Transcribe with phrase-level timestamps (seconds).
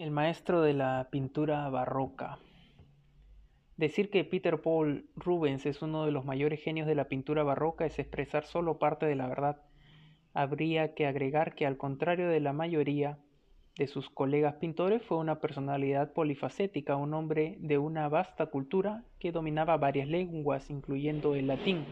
[0.00, 2.38] el maestro de la pintura barroca.
[3.76, 7.84] Decir que Peter Paul Rubens es uno de los mayores genios de la pintura barroca
[7.84, 9.60] es expresar solo parte de la verdad.
[10.32, 13.18] Habría que agregar que al contrario de la mayoría
[13.76, 19.32] de sus colegas pintores fue una personalidad polifacética, un hombre de una vasta cultura que
[19.32, 21.84] dominaba varias lenguas, incluyendo el latín,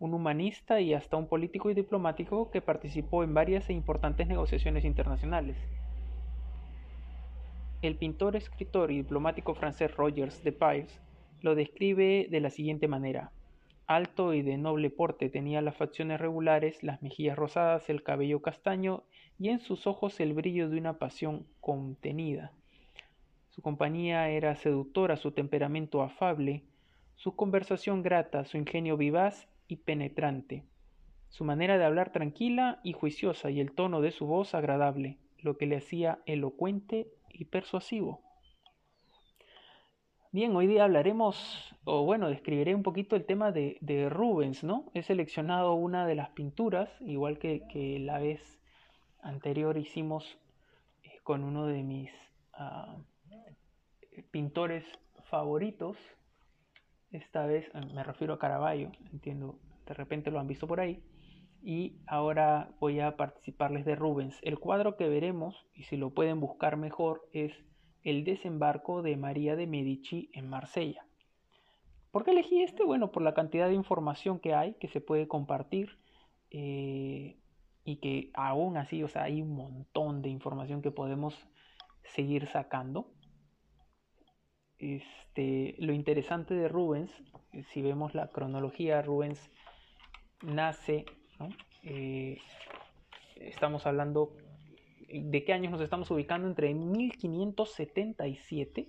[0.00, 4.84] un humanista y hasta un político y diplomático que participó en varias e importantes negociaciones
[4.84, 5.56] internacionales.
[7.86, 11.00] El pintor, escritor y diplomático francés Rogers de Pires
[11.40, 13.30] lo describe de la siguiente manera.
[13.86, 19.04] Alto y de noble porte, tenía las facciones regulares, las mejillas rosadas, el cabello castaño
[19.38, 22.50] y en sus ojos el brillo de una pasión contenida.
[23.50, 26.64] Su compañía era seductora, su temperamento afable,
[27.14, 30.64] su conversación grata, su ingenio vivaz y penetrante,
[31.28, 35.56] su manera de hablar tranquila y juiciosa y el tono de su voz agradable, lo
[35.56, 37.06] que le hacía elocuente
[37.38, 38.20] y persuasivo.
[40.32, 44.90] Bien, hoy día hablaremos, o bueno, describiré un poquito el tema de, Rubens, ¿no?
[44.92, 48.60] He seleccionado una de las pinturas, igual que, la vez
[49.22, 50.38] anterior hicimos
[51.04, 52.10] eh, con uno de mis
[52.52, 52.96] ah,
[54.30, 54.84] pintores
[55.24, 55.96] favoritos.
[57.10, 61.02] Esta vez eh, me refiero a Caravaggio, entiendo, de repente lo han visto por ahí.
[61.62, 64.38] Y ahora voy a participarles de Rubens.
[64.42, 67.52] El cuadro que veremos, y si lo pueden buscar mejor, es
[68.02, 71.04] El desembarco de María de Medici en Marsella.
[72.12, 72.84] ¿Por qué elegí este?
[72.84, 75.98] Bueno, por la cantidad de información que hay, que se puede compartir.
[76.50, 77.36] Eh,
[77.86, 81.46] y que aún así, o sea, hay un montón de información que podemos
[82.02, 83.12] seguir sacando.
[84.78, 87.10] Este, lo interesante de Rubens,
[87.72, 89.50] si vemos la cronología, Rubens
[90.42, 91.06] nace
[91.82, 92.38] eh,
[93.36, 94.36] estamos hablando
[95.08, 98.88] de qué años nos estamos ubicando entre 1577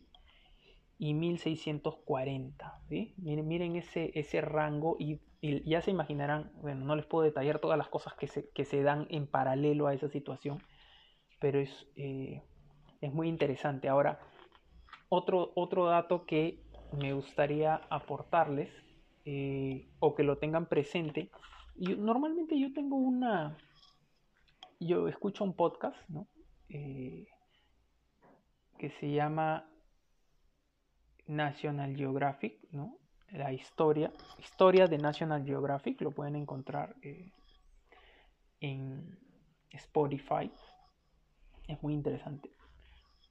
[1.00, 2.82] y 1640.
[2.90, 7.78] Miren, miren ese, ese rango y, ya se imaginarán, bueno, no les puedo detallar todas
[7.78, 10.64] las cosas que se, que se dan en paralelo a esa situación,
[11.40, 12.42] pero es, eh,
[13.02, 13.88] es muy interesante.
[13.88, 14.20] Ahora,
[15.10, 18.72] otro, otro dato que me gustaría aportarles
[19.26, 21.30] eh, o que lo tengan presente
[21.78, 23.58] normalmente yo tengo una,
[24.80, 26.28] yo escucho un podcast, ¿no?
[26.70, 27.28] Eh,
[28.78, 29.70] que se llama
[31.28, 32.98] National Geographic, ¿no?
[33.32, 37.32] La historia, historia de National Geographic, lo pueden encontrar eh,
[38.62, 39.18] en
[39.72, 40.52] Spotify.
[41.68, 42.52] Es muy interesante.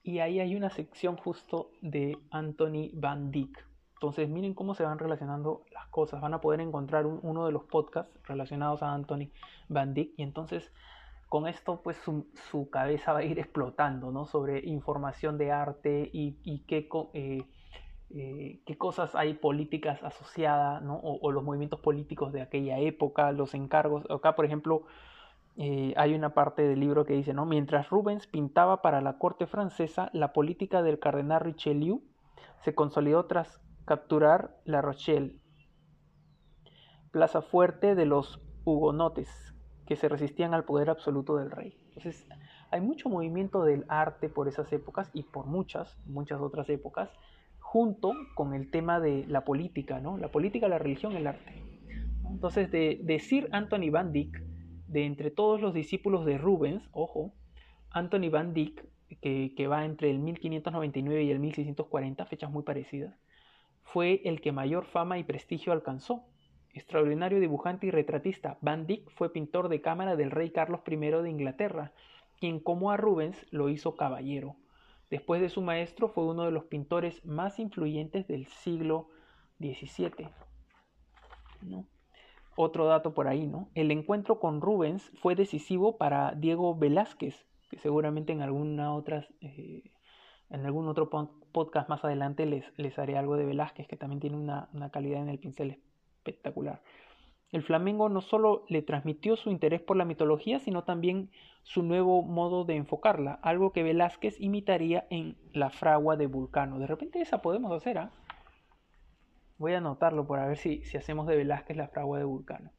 [0.02, 3.66] Y ahí hay una sección justo de Anthony Van Dyck.
[3.96, 6.20] Entonces miren cómo se van relacionando las cosas.
[6.20, 9.30] Van a poder encontrar uno de los podcasts relacionados a Anthony
[9.68, 10.70] Van Dyck y entonces
[11.30, 14.26] con esto pues su, cabeza va a ir explotando ¿no?
[14.26, 17.42] sobre información de arte y, qué, eh,
[18.10, 21.00] eh, qué cosas hay políticas asociadas ¿no?
[21.02, 24.04] o, los movimientos políticos de aquella época, los encargos.
[24.10, 24.82] Acá por ejemplo
[25.56, 27.46] eh, hay una parte del libro que dice, ¿no?
[27.46, 32.02] mientras Rubens pintaba para la corte francesa, la política del cardenal Richelieu
[32.60, 35.38] se consolidó tras capturar La Rochelle,
[37.12, 39.54] plaza fuerte de los hugonotes
[39.86, 41.78] que se resistían al poder absoluto del rey.
[41.86, 42.26] Entonces,
[42.72, 47.10] hay mucho movimiento del arte por esas épocas y por muchas, muchas otras épocas,
[47.60, 50.18] junto con el tema de la política, ¿no?
[50.18, 51.62] La política, la religión, el arte.
[52.28, 54.42] Entonces, de, decir Anthony Van Dyck,
[54.88, 57.32] de entre todos los discípulos de Rubens, ojo,
[57.90, 58.84] Anthony Van Dyck,
[59.20, 63.14] que, que va entre el 1599 y el 1640, fechas muy parecidas,
[63.86, 66.24] fue el que mayor fama y prestigio alcanzó.
[66.74, 71.30] Extraordinario dibujante y retratista, Van Dyck fue pintor de cámara del rey Carlos I de
[71.30, 71.92] Inglaterra,
[72.38, 74.56] quien como a Rubens lo hizo caballero.
[75.08, 79.08] Después de su maestro fue uno de los pintores más influyentes del siglo
[79.60, 80.28] XVII.
[82.56, 83.70] Otro dato por ahí, ¿no?
[83.74, 89.84] El encuentro con Rubens fue decisivo para Diego Velázquez, que seguramente en alguna otra eh,
[90.50, 91.10] en algún otro
[91.52, 95.28] podcast más adelante les, les haré algo de Velázquez, que también tiene una, calidad en
[95.28, 95.78] el pincel
[96.18, 96.80] espectacular.
[97.52, 101.30] El Flamengo no solo le transmitió su interés por la mitología, sino también
[101.62, 106.78] su nuevo modo de enfocarla, algo que Velázquez imitaría en La fragua de Vulcano.
[106.78, 108.10] De repente esa podemos hacer, ¿ah?
[109.58, 112.70] Voy a anotarlo para ver si, si hacemos de Velázquez la fragua de Vulcano.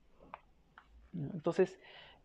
[1.13, 1.79] Entonces,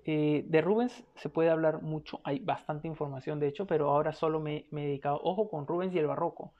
[0.05, 4.41] eh, de Rubens se puede hablar mucho, hay bastante información de hecho, pero ahora solo
[4.41, 6.53] me, he dedicado, ojo con Rubens y el barroco.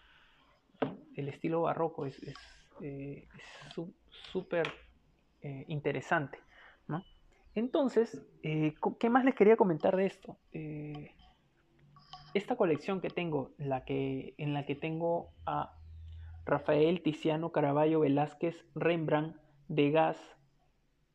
[1.17, 2.21] El estilo barroco es
[2.81, 3.27] eh,
[4.33, 4.73] súper
[5.41, 6.39] eh, interesante.
[7.55, 10.39] Entonces, ¿qué más les quería comentar de esto?
[12.33, 15.77] esta colección que tengo, la que, en la que tengo a
[16.47, 19.37] Rafael, Tiziano, Caravaggio, Velázquez, Rembrandt,
[19.69, 20.17] Degas,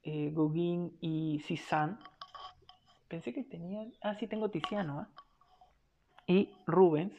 [0.04, 1.98] Gauguin y Cézanne.
[3.08, 3.86] Pensé que tenía...
[4.02, 5.00] Ah, sí, tengo Tiziano.
[5.00, 5.10] ¿ah?
[6.28, 7.14] Y Rubens.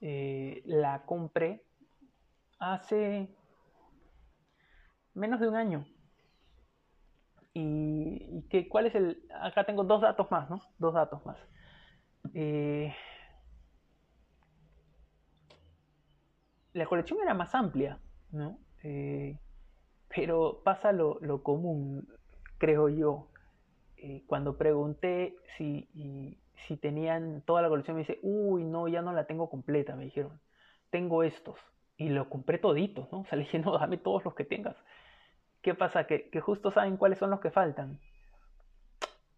[0.00, 1.64] Eh, la compré
[2.58, 3.34] hace
[5.14, 5.86] menos de un año.
[7.54, 9.22] Y, que, cuál es el...
[9.40, 10.60] Acá tengo dos datos más, ¿no?
[10.78, 11.38] Dos datos más.
[12.34, 12.92] Eh,
[16.72, 18.00] la colección era más amplia,
[18.32, 18.58] ¿no?
[18.82, 19.38] Eh,
[20.14, 22.08] pero pasa lo, común,
[22.58, 23.28] creo yo.
[24.06, 25.88] Eh, cuando pregunté si,
[26.66, 30.04] si tenían toda la colección, me dice, uy, no, ya no la tengo completa, me
[30.04, 30.38] dijeron.
[30.90, 31.58] Tengo estos.
[31.96, 33.20] Y lo compré toditos, ¿no?
[33.22, 34.76] O sea, le dije, no, dame todos los que tengas.
[35.62, 36.06] ¿Qué pasa?
[36.06, 37.98] Que, justo saben cuáles son los que faltan.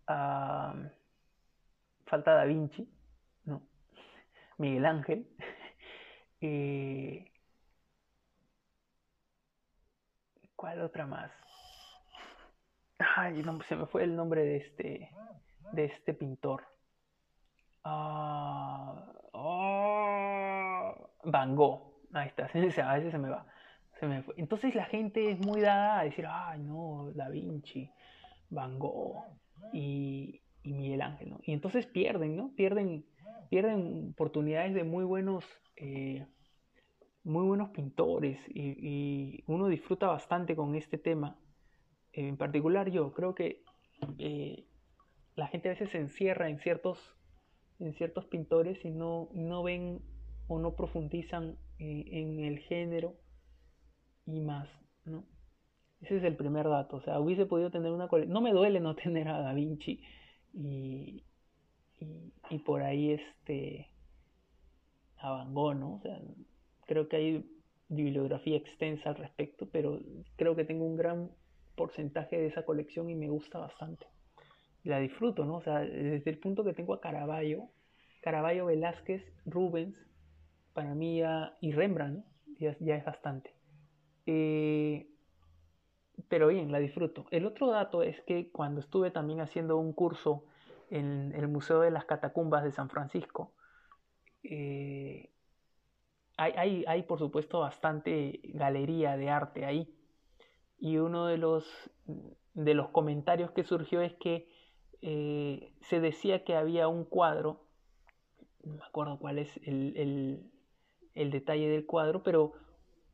[0.08, 0.74] Ah,
[2.06, 2.88] falta Da Vinci,
[3.44, 3.62] ¿no?
[4.58, 5.28] Miguel Ángel.
[6.42, 7.32] Eh,
[10.54, 11.45] ¿Cuál otra más?
[12.98, 15.10] Ay, se me fue el nombre de este,
[15.72, 16.64] de este pintor.
[17.84, 21.94] Ah, oh, Van Gogh.
[22.12, 22.44] Ahí está,
[22.90, 23.46] a veces se me va.
[24.36, 27.90] Entonces la gente es muy dada a decir, ay no, Da Vinci,
[28.50, 29.24] Van Gogh
[29.72, 31.40] y, Miguel Ángel, ¿no?
[31.44, 32.52] Y entonces pierden, ¿no?
[32.56, 33.06] Pierden,
[33.48, 35.44] pierden oportunidades de muy buenos,
[35.76, 36.26] eh,
[37.22, 41.38] muy buenos pintores y, uno disfruta bastante con este tema.
[42.16, 43.62] En particular yo creo que
[44.18, 44.64] eh,
[45.34, 46.98] la gente a veces se encierra en ciertos,
[47.78, 50.00] en ciertos pintores y no, no ven
[50.48, 53.16] o no profundizan eh, en el género
[54.24, 54.68] y más,
[55.04, 55.24] ¿no?
[56.00, 56.96] Ese es el primer dato.
[56.96, 58.08] O sea, hubiese podido tener una.
[58.26, 60.02] No me duele no tener a Da Vinci
[60.54, 61.22] y,
[62.50, 63.90] y, por ahí este
[65.18, 65.94] a Van Gogh, ¿no?
[65.96, 66.18] O sea,
[66.86, 67.50] creo que hay
[67.88, 70.00] bibliografía extensa al respecto, pero
[70.36, 71.30] creo que tengo un gran
[71.76, 74.06] porcentaje de esa colección y me gusta bastante.
[74.82, 75.56] La disfruto, ¿no?
[75.56, 77.70] O sea, desde el punto que tengo a Caravaggio,
[78.22, 79.96] Caravaggio, Velázquez, Rubens,
[80.72, 82.24] para mí ya, y Rembrandt,
[82.58, 83.54] ya, ya es bastante.
[84.26, 85.08] Eh,
[86.28, 87.26] pero bien, la disfruto.
[87.30, 90.44] El otro dato es que cuando estuve también haciendo un curso
[90.90, 93.52] en el Museo de las Catacumbas de San Francisco,
[94.42, 95.30] eh,
[96.36, 99.95] hay, hay, por supuesto bastante galería de arte ahí.
[100.78, 101.64] Y uno de los,
[102.54, 104.48] de los comentarios que surgió es que
[105.02, 107.66] eh, se decía que había un cuadro,
[108.64, 110.50] no me acuerdo cuál es el,
[111.14, 112.52] el, detalle del cuadro, pero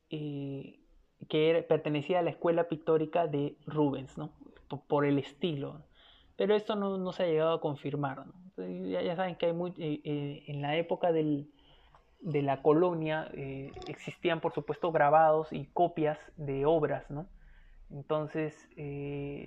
[0.09, 4.33] que pertenecía a la escuela pictórica de Rubens, ¿no?
[4.79, 5.83] por, el estilo.
[6.37, 8.25] Pero esto no, se ha llegado a confirmar.
[8.57, 11.51] Ya, saben que hay muy, eh, eh, en la época del,
[12.21, 17.11] de la colonia eh, existían, por supuesto, grabados y copias de obras.
[17.11, 17.27] ¿no?
[17.93, 18.55] Entonces,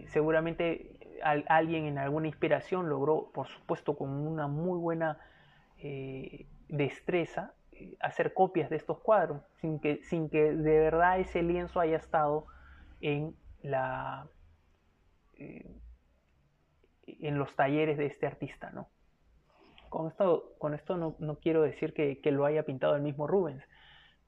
[0.08, 5.18] seguramente alguien en alguna inspiración logró, por supuesto, con una muy buena
[6.70, 7.54] destreza,
[8.00, 12.46] hacer copias de estos cuadros, sin que, sin que de verdad ese lienzo haya estado
[13.02, 14.28] en, la,
[15.38, 15.70] eh,
[17.08, 18.72] en los talleres de este artista.
[18.72, 18.88] ¿no?
[19.90, 23.64] Con esto, con esto no, quiero decir que, lo haya pintado el mismo Rubens,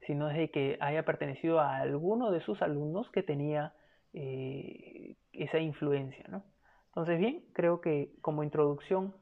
[0.00, 3.72] sino de que haya pertenecido a alguno de sus alumnos que tenía
[4.12, 6.24] eh, esa influencia.
[6.28, 6.44] ¿no?
[6.88, 9.14] Entonces, bien, creo que como introducción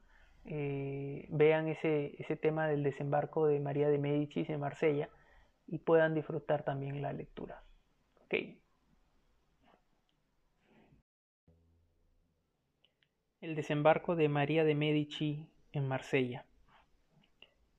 [0.45, 5.09] eh, vean ese, ese tema del desembarco de María de Médicis en Marsella
[5.67, 7.63] y puedan disfrutar también la lectura.
[13.41, 16.45] El desembarco de María de Medici en Marsella.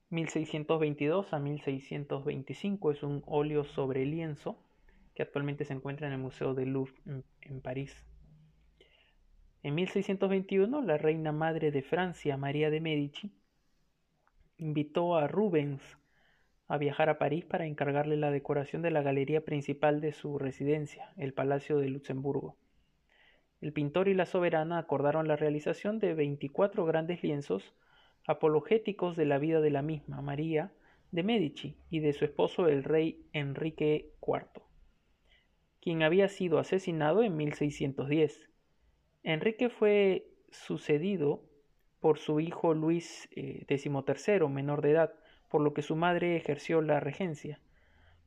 [0.10, 4.58] 1622 a 1625 es un óleo sobre lienzo
[5.18, 6.94] que actualmente se encuentra en el Museo del Louvre
[7.42, 8.06] en París.
[9.64, 13.34] En 1621, la reina madre de Francia, María de Medici,
[14.60, 15.82] invitó a Rubens
[16.68, 21.12] a viajar a París para encargarle la decoración de la galería principal de su residencia,
[21.18, 22.56] el Palacio de Luxemburgo.
[23.60, 27.74] El pintor y la soberana acordaron la realización de 24 grandes lienzos
[28.28, 30.72] apologéticos de la vida de la misma María
[31.10, 34.67] de Medici y de su esposo el rey Enrique IV,
[35.88, 38.50] quien había sido asesinado en 1610
[39.24, 41.46] Enrique fue sucedido
[42.02, 45.14] por su hijo Luis XIII, eh, menor de edad,
[45.48, 47.62] por lo que su madre ejerció la regencia.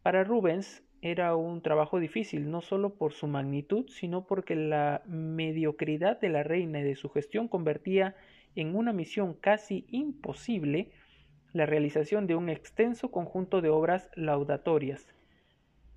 [0.01, 6.19] Para Rubens era un trabajo difícil, no solo por su magnitud, sino porque la mediocridad
[6.19, 8.17] de la reina y de su gestión convertía
[8.57, 10.93] en una misión casi imposible
[11.53, 15.07] la realización de un extenso conjunto de obras laudatorias.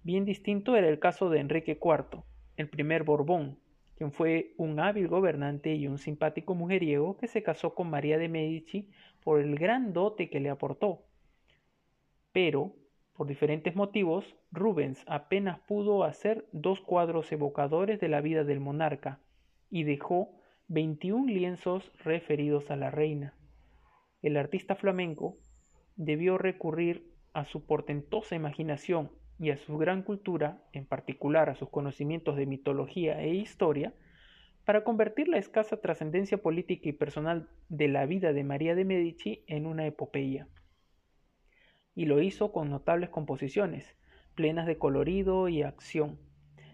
[0.05, 2.23] Bien distinto era el caso de Enrique IV,
[2.57, 3.57] el primer Borbón,
[3.95, 8.27] quien fue un hábil gobernante y un simpático mujeriego que se casó con María de
[8.27, 8.89] Medici
[9.23, 11.05] por el gran dote que le aportó.
[12.33, 12.75] Pero,
[13.13, 19.21] por diferentes motivos, Rubens apenas pudo hacer dos cuadros evocadores de la vida del monarca
[19.69, 20.31] y dejó
[20.67, 23.35] 21 lienzos referidos a la reina.
[24.21, 25.37] El artista flamenco
[25.95, 31.69] debió recurrir a su portentosa imaginación y a su gran cultura, en particular a sus
[31.69, 33.93] conocimientos de mitología e historia,
[34.65, 39.43] para convertir la escasa trascendencia política y personal de la vida de María de Medici
[39.47, 40.47] en una epopeya.
[41.95, 43.97] Y lo hizo con notables composiciones,
[44.35, 46.19] plenas de colorido y acción,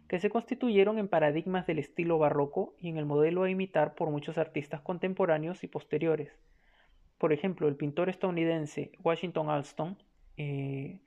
[0.07, 4.09] que se constituyeron en paradigmas del estilo barroco y en el modelo a imitar por
[4.09, 6.31] muchos artistas contemporáneos y posteriores.
[7.17, 9.97] Por ejemplo, el pintor estadounidense Washington Alston
[10.37, 11.01] eh,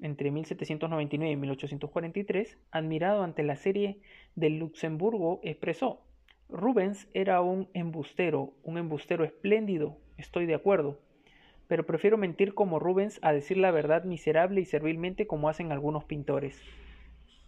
[0.00, 4.00] entre 1799 y 1843, admirado ante la serie
[4.34, 6.00] del Luxemburgo, expresó,
[6.48, 11.00] Rubens era un embustero, un embustero espléndido, estoy de acuerdo,
[11.68, 16.04] pero prefiero mentir como Rubens a decir la verdad miserable y servilmente como hacen algunos
[16.04, 16.60] pintores.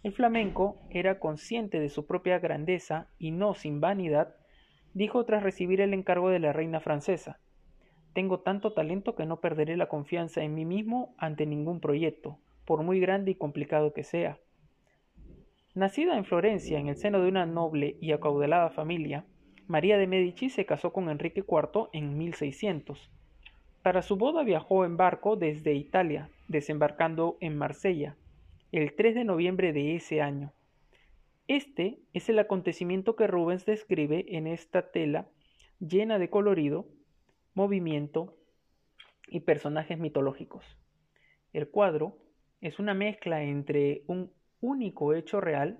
[0.03, 4.35] El flamenco era consciente de su propia grandeza y no sin vanidad,
[4.93, 7.39] dijo tras recibir el encargo de la reina francesa,
[8.17, 12.81] tengo tanto talento que no perderé la confianza en mí mismo ante ningún proyecto por
[12.81, 14.39] muy grande y complicado que sea.
[15.75, 19.23] Nacida en Florencia en el seno de una noble y acaudalada familia,
[19.67, 23.11] María de Medici se casó con Enrique IV en 1600.
[23.83, 28.15] Para su boda viajó en barco desde Italia, desembarcando en Marsella,
[28.71, 30.53] el 3 de noviembre de ese año.
[31.47, 35.27] Este es el acontecimiento que Rubens describe en esta tela
[35.79, 36.87] llena de colorido,
[37.57, 38.37] movimiento
[39.27, 40.63] y personajes mitológicos.
[41.53, 42.19] El cuadro
[42.61, 45.79] es una mezcla entre un único hecho real,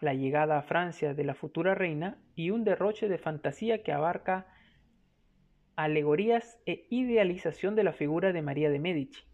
[0.00, 4.46] la llegada a Francia de la futura reina, y un derroche de fantasía que abarca
[5.74, 9.24] alegorías e idealización de la figura de María de Medici.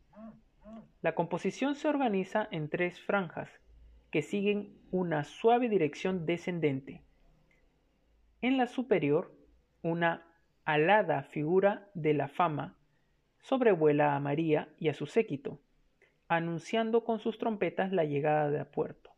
[1.02, 3.50] La composición se organiza en tres franjas
[4.10, 7.02] que siguen una suave dirección descendente.
[8.40, 9.36] En la superior,
[9.82, 10.25] una
[10.66, 12.76] alada figura de la fama
[13.40, 15.60] sobrevuela a María y a su séquito,
[16.26, 19.12] anunciando con sus trompetas la llegada de a puerto.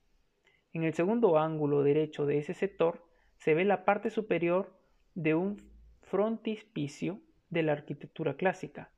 [0.74, 3.02] En el segundo ángulo derecho de ese sector
[3.38, 4.76] se ve la parte superior
[5.14, 5.62] de un
[6.02, 8.90] frontispicio de la arquitectura clásica.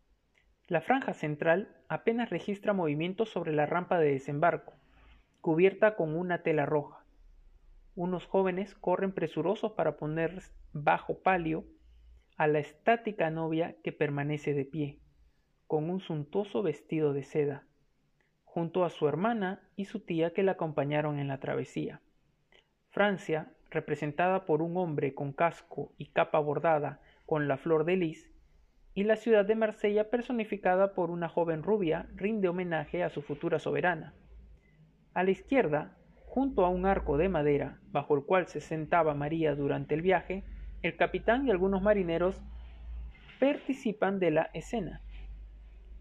[0.67, 4.73] La franja central apenas registra movimientos sobre la rampa de desembarco,
[5.41, 7.05] cubierta con una tela roja.
[7.95, 10.43] Unos jóvenes corren presurosos para poner
[10.73, 11.65] bajo palio
[12.41, 14.99] a la estática novia que permanece de pie,
[15.67, 17.67] con un suntuoso vestido de seda
[18.45, 22.01] junto a su hermana y su tía que la acompañaron en la travesía.
[22.89, 28.33] Francia, representada por un hombre con casco y capa bordada con la flor de lis,
[28.95, 33.59] y la ciudad de Marsella personificada por una joven rubia rinde homenaje a su futura
[33.59, 34.15] soberana.
[35.13, 39.55] A la izquierda, junto a un arco de madera bajo el cual se sentaba María
[39.55, 40.43] durante el viaje,
[40.83, 42.41] el capitán y algunos marineros
[43.39, 45.01] participan de la escena.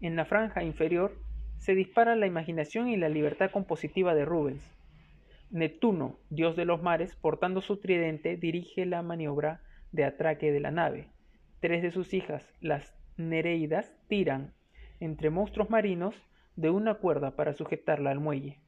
[0.00, 1.16] En la franja inferior
[1.58, 4.62] se dispara la imaginación y la libertad compositiva de Rubens.
[5.50, 9.60] Neptuno, dios de los mares, portando su tridente, dirige la maniobra
[9.92, 11.08] de atraque de la nave.
[11.60, 14.54] Tres de sus hijas, las Nereidas, tiran,
[14.98, 16.14] entre monstruos marinos,
[16.56, 18.60] de una cuerda para sujetarla al muelle.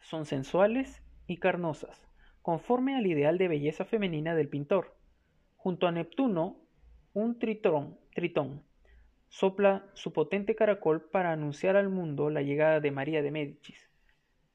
[0.00, 2.06] Son sensuales y carnosas,
[2.44, 4.94] conforme al ideal de belleza femenina del pintor.
[5.56, 6.58] Junto a Neptuno,
[7.14, 8.62] un tritón, tritón
[9.28, 13.88] sopla su potente caracol para anunciar al mundo la llegada de María de Médicis.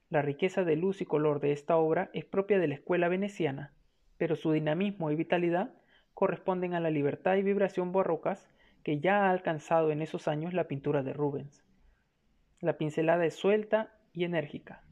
[0.08, 3.74] La riqueza de luz y color de esta obra es propia de la escuela veneciana,
[4.18, 5.74] pero su dinamismo y vitalidad
[6.14, 8.48] corresponden a la libertad y vibración barrocas
[8.84, 11.64] que ya ha alcanzado en esos años la pintura de Rubens.
[12.60, 14.84] La pincelada es suelta y enérgica,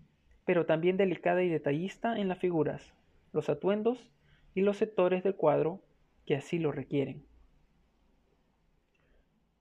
[0.48, 2.94] pero también delicada y detallista en las figuras,
[3.34, 4.10] los atuendos
[4.54, 5.82] y los sectores del cuadro
[6.24, 7.22] que así lo requieren.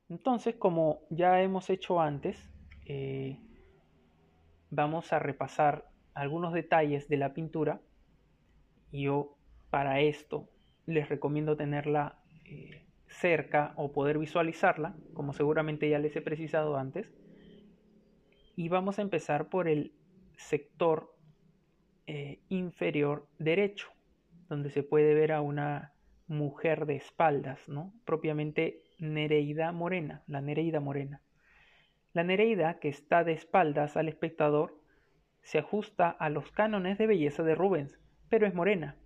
[0.07, 2.41] Entonces, como ya hemos hecho antes,
[2.85, 3.37] eh,
[4.69, 7.81] vamos a repasar algunos detalles de la pintura.
[8.93, 9.35] Yo
[9.69, 10.47] para esto
[10.85, 17.11] les recomiendo tenerla eh, cerca o poder visualizarla, como seguramente ya les he precisado antes.
[18.55, 19.91] Y vamos a empezar por el
[20.37, 21.13] sector
[22.05, 23.89] eh, inferior derecho,
[24.47, 25.93] donde se puede ver a una
[26.27, 27.93] mujer de espaldas, ¿no?
[28.05, 31.21] Propiamente Nereida Morena, la Nereida Morena.
[32.13, 34.79] La Nereida, que está de espaldas al espectador,
[35.41, 38.97] se ajusta a los cánones de belleza de Rubens, pero es morena.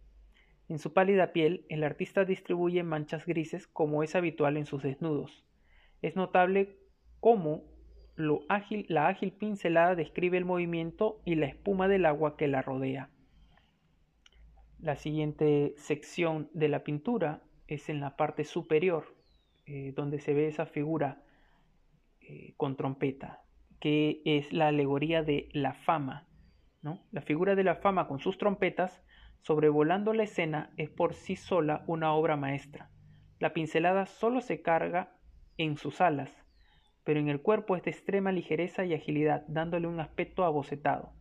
[0.70, 5.46] En su pálida piel, el artista distribuye manchas grises como es habitual en sus desnudos.
[6.02, 6.78] Es notable
[7.20, 7.64] cómo
[8.50, 13.10] ágil, la ágil pincelada describe el movimiento y la espuma del agua que la rodea.
[14.80, 19.16] La siguiente sección de la pintura es en la parte superior,
[19.66, 21.24] eh, donde se ve esa figura
[22.20, 23.44] eh, con trompeta,
[23.80, 26.28] que es la alegoría de la fama.
[27.12, 29.04] La figura de la fama con sus trompetas,
[29.42, 32.90] sobrevolando la escena, es por sí sola una obra maestra.
[33.40, 35.16] La pincelada solo se carga
[35.58, 36.41] en sus alas,
[37.04, 41.14] pero en el cuerpo es de extrema ligereza y agilidad, dándole un aspecto abocetado.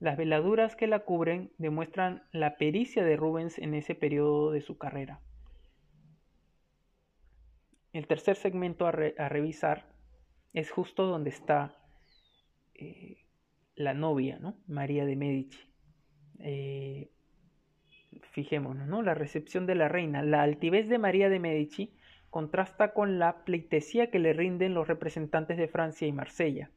[0.00, 4.76] Las veladuras que la cubren demuestran la pericia de Rubens en ese periodo de su
[4.76, 5.20] carrera.
[7.92, 9.86] El tercer segmento a, revisar
[10.54, 11.76] es justo donde está
[12.74, 13.18] eh,
[13.76, 14.56] la novia, ¿no?
[14.66, 15.60] María de Medici.
[16.40, 17.10] Eh,
[18.32, 19.02] fijémonos, ¿no?
[19.02, 20.22] La recepción de la reina.
[20.22, 21.94] La altivez de María de Medici
[22.32, 26.70] contrasta con la pleitesía que le rinden los representantes de Francia y Marsella.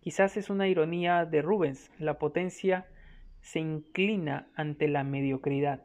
[0.00, 2.88] Quizás es una ironía de Rubens, la potencia
[3.40, 5.80] se inclina ante la mediocridad.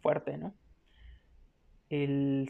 [0.00, 0.54] Fuerte, ¿no?
[1.90, 2.48] El,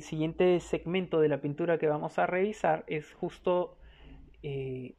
[0.00, 3.76] siguiente segmento de la pintura que vamos a revisar es justo
[4.42, 4.94] eh,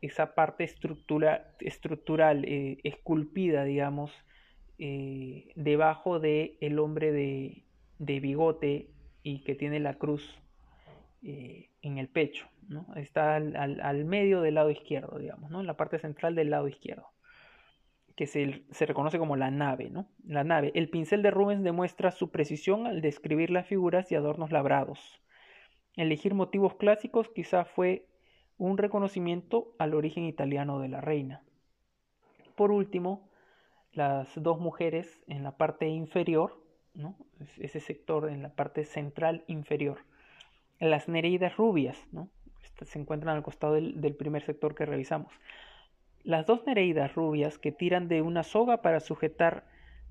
[0.00, 4.10] esa parte estructura, estructural, eh, esculpida, digamos,
[4.78, 8.88] eh, debajo del el hombre de bigote
[9.28, 10.40] y que tiene la cruz
[11.22, 12.46] eh, en el pecho.
[12.96, 15.60] Está al, medio del lado izquierdo, digamos, ¿no?
[15.60, 17.08] en la parte central del lado izquierdo,
[18.16, 19.90] que se, se, reconoce como la nave.
[19.90, 20.08] ¿no?
[20.24, 20.72] La nave.
[20.74, 25.20] El pincel de Rubens demuestra su precisión al describir las figuras y adornos labrados.
[25.94, 28.06] Elegir motivos clásicos quizá fue
[28.56, 31.42] un reconocimiento al origen italiano de la reina.
[32.54, 33.28] Por último,
[33.92, 36.67] las dos mujeres en la parte inferior
[37.58, 39.98] ese sector en la parte central inferior.
[40.80, 41.98] Las nereidas rubias,
[42.84, 45.32] se encuentran al costado del, del primer sector que revisamos.
[46.22, 49.64] Las dos nereidas rubias que tiran de una soga para sujetar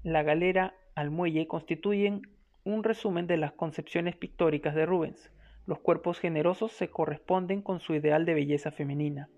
[0.04, 2.22] la galera al muelle constituyen
[2.64, 5.32] un resumen de las concepciones pictóricas de Rubens.
[5.66, 9.30] Los cuerpos generosos se corresponden con su ideal de belleza femenina.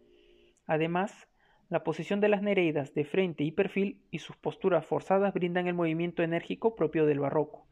[0.65, 1.27] Además,
[1.69, 5.75] la posición de las nereidas de frente y perfil y sus posturas forzadas brindan el
[5.75, 7.67] movimiento enérgico propio del barroco.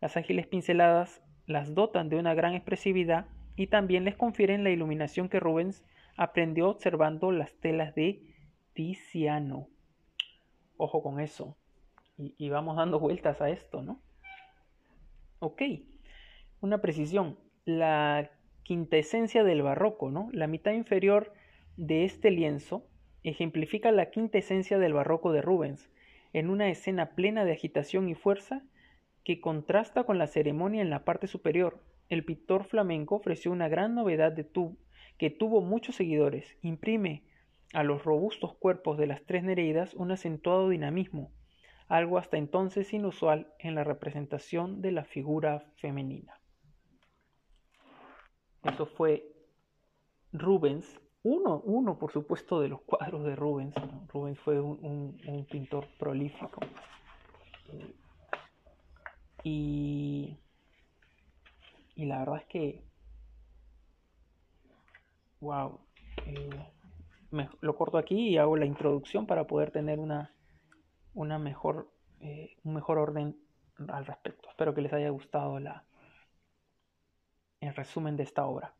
[0.00, 5.28] Las ágiles pinceladas las dotan de una gran expresividad y también les confieren la iluminación
[5.28, 5.84] que Rubens
[6.16, 8.22] aprendió observando las telas de
[8.72, 9.68] Tiziano.
[10.76, 11.56] Ojo con eso.
[12.16, 14.00] Y, vamos dando vueltas a esto, ¿no?
[15.38, 15.62] Ok.
[16.60, 17.38] Una precisión.
[17.64, 18.30] La
[18.64, 20.28] quintesencia del barroco, ¿no?
[20.32, 21.32] La mitad inferior
[21.76, 22.88] de este lienzo
[23.22, 25.90] ejemplifica la quinta esencia del barroco de Rubens,
[26.32, 28.62] en una escena plena de agitación y fuerza
[29.24, 31.82] que contrasta con la ceremonia en la parte superior.
[32.08, 34.48] El pintor flamenco ofreció una gran novedad de
[35.18, 36.56] que tuvo muchos seguidores.
[36.62, 37.24] Imprime
[37.74, 41.32] a los robustos cuerpos de las tres Nereidas un acentuado dinamismo,
[41.88, 46.40] algo hasta entonces inusual en la representación de la figura femenina.
[48.64, 49.24] Eso fue
[50.32, 53.74] Rubens uno, uno, por supuesto, de los cuadros de Rubens.
[54.12, 56.60] Rubens fue un, pintor prolífico.
[59.42, 60.36] Y,
[61.96, 62.84] y la verdad es que,
[65.40, 65.80] wow,
[66.26, 66.68] eh,
[67.60, 70.32] lo corto aquí y hago la introducción para poder tener una,
[71.14, 73.36] una mejor, eh, un mejor orden
[73.88, 74.48] al respecto.
[74.48, 75.84] Espero que les haya gustado la,
[77.60, 78.74] el resumen de esta obra.